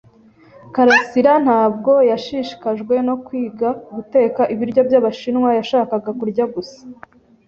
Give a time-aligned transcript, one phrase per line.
[0.73, 5.49] karasira ntabwo yashishikajwe no kwiga guteka ibiryo byabashinwa.
[5.59, 6.81] Yashakaga kurya gusa.